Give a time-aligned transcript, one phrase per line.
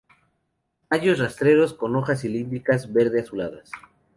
[0.89, 3.69] Tallos rastreros con hojas cilíndricas verde-azuladas.